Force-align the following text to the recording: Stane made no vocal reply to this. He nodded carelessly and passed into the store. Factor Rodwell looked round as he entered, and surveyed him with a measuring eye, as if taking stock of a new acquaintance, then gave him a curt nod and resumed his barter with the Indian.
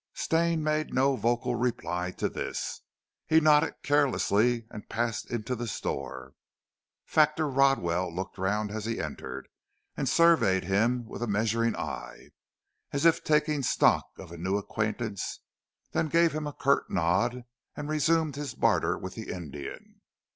Stane 0.15 0.63
made 0.63 0.95
no 0.95 1.15
vocal 1.15 1.53
reply 1.53 2.09
to 2.13 2.27
this. 2.27 2.81
He 3.27 3.39
nodded 3.39 3.75
carelessly 3.83 4.65
and 4.71 4.89
passed 4.89 5.29
into 5.29 5.55
the 5.55 5.67
store. 5.67 6.33
Factor 7.05 7.47
Rodwell 7.47 8.11
looked 8.11 8.39
round 8.39 8.71
as 8.71 8.85
he 8.85 8.99
entered, 8.99 9.47
and 9.95 10.09
surveyed 10.09 10.63
him 10.63 11.05
with 11.05 11.21
a 11.21 11.27
measuring 11.27 11.75
eye, 11.75 12.31
as 12.91 13.05
if 13.05 13.23
taking 13.23 13.61
stock 13.61 14.07
of 14.17 14.31
a 14.31 14.39
new 14.39 14.57
acquaintance, 14.57 15.41
then 15.91 16.07
gave 16.07 16.31
him 16.33 16.47
a 16.47 16.53
curt 16.53 16.89
nod 16.89 17.43
and 17.77 17.87
resumed 17.87 18.35
his 18.37 18.55
barter 18.55 18.97
with 18.97 19.13
the 19.13 19.31
Indian. 19.31 20.01